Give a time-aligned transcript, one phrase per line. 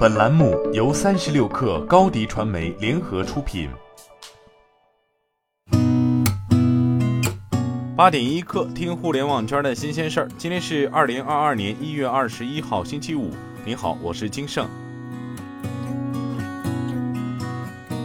[0.00, 3.68] 本栏目由三十六氪高低传媒联合出品。
[7.94, 10.28] 八点一刻，听互联网圈的新鲜事儿。
[10.38, 13.30] 今天是二零二二年一月二十一号，星期五。
[13.62, 14.66] 您好，我是金盛。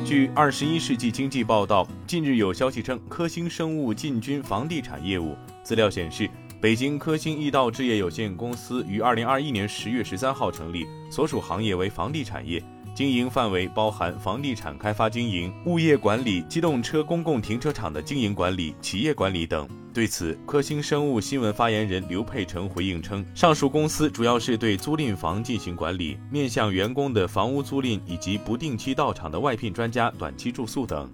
[0.04, 5.34] 据《二十一世纪经济报道》，近日有消息称，科兴生物进军房地产业务。
[5.64, 6.30] 资料显示。
[6.66, 12.60] 北京科兴易道置业有限公司于二零二一年十月十三号成立，所属行业为房地产业，
[12.96, 19.70] 经营范围包含房地产开发经营、物业管理、机动车公共停车场的经营管理、企业管理等。
[19.94, 31.08] 对此，科兴生物新闻发言人刘佩成回应称，上述公司主要是对租赁房进行管理，面向员工的房屋租赁以及不定期到场的外聘专家短期住宿等。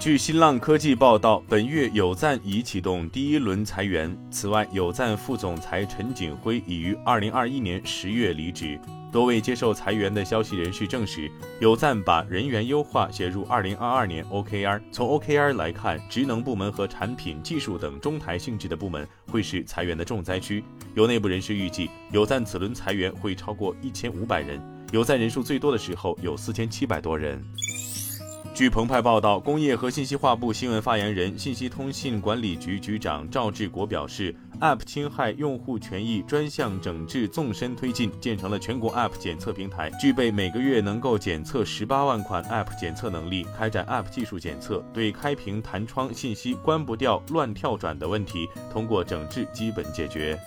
[0.00, 4.16] 据新浪科技报道，本月有赞已启动第一轮裁员。
[4.30, 8.80] 此外，有赞副总裁陈景辉已于二零二一年十月离职。
[9.12, 14.80] 多位接受裁员的消息人士证实，有赞把人员优化写入二零二二年 OKR。
[14.90, 20.64] 从 OKR 来看，职能部门和产品技术等中台性质的部门会是裁员的重灾区。
[20.94, 24.58] 有内部人士预计，有赞此轮裁员会超过一千五百人。
[24.92, 27.44] 有赞人数最多的时候有四千七百多人。
[28.60, 50.38] 据澎湃报道，工业和信息化部新闻发言人、信息通信管理局局长赵志国表示，App 侵害用户权益专项整治纵深推进，建成了全国 App 检测平台，具备每个月能够检测十八万款 App 检测能力，开展 App 技术检测，对开屏弹窗信息关不掉、乱跳转的问题，通过整治基本解决。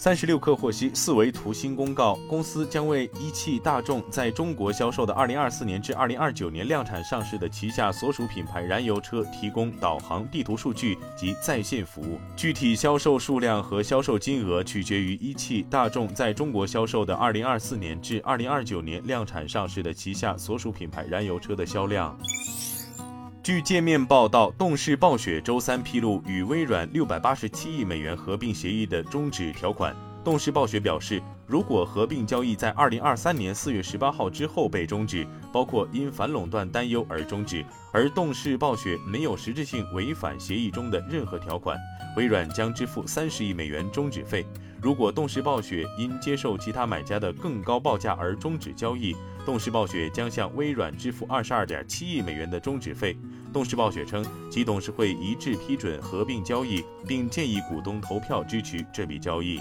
[0.00, 12.18] 三十六氪获悉，四维图新公告，公司将为一汽大众在中国销售的二零二四年至二零二九年量产上市的旗下所属品牌燃油车提供导航、地图数据及在线服务。
[12.34, 22.18] 具体销售数量和销售金额取决于一汽大众在中国销售的二零二四年至二零二九年量产上市的旗下所属品牌燃油车的销量。
[23.50, 29.92] 据界面报道，动视暴雪周三披露与微软六百八十七亿美元合并协议的终止条款。
[30.22, 41.76] 动视暴雪表示，如果合并交易在二零二三年四月十八号之后被终止，包括因反垄断担忧而终止，而动视暴雪没有实质性违反协议中的任何条款，
[42.16, 44.46] 微软将支付三十亿美元终止费。
[44.82, 49.14] 如果动视暴雪因接受其他买家的更高报价而终止交易，
[49.44, 53.14] 动视暴雪将向微软支付二十二点七亿美元的终止费。
[53.52, 59.60] 动视暴雪称，其董事会一致批准合并交易，并建议股东投票支持这笔交易。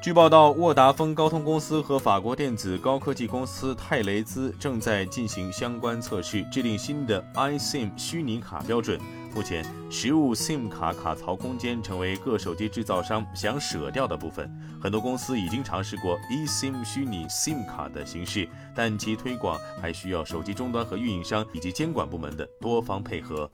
[0.00, 8.98] 据报道，沃达丰高通公司和法国电子高科技公司泰雷兹正在进行相关测试，制定新的 iSIM 虚拟卡标准。
[9.34, 14.50] 目前，实物 SIM 卡卡槽空间成为各手机制造商想舍掉的部分。
[14.80, 23.50] 很多公司已经尝试过 eSIM 虚拟 SIM 卡的形式，但其推广还需要手机终端和运营商以及监管部门的多方配合。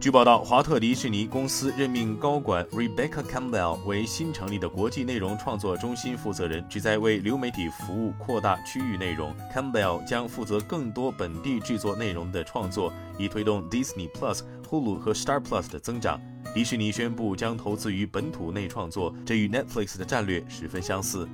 [0.00, 9.34] 据报道，华特迪士尼公司任命高管 Rebecca Campbell 为新成立的国际内容创作中心负责人，旨在为流媒体服务扩大区域内容。
[9.52, 16.20] Campbell 将负责更多本地制作内容的创作，以推动 Disney Plus、Hulu 和 Star Plus 的增长。
[16.54, 21.28] 迪士尼宣布将投资于本土内创作，这与 Netflix 的战略十分相似。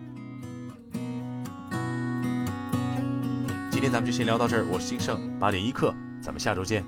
[3.71, 6.83] 今天咱们就先聊到这儿，我是金盛，八点一刻，咱们下周见。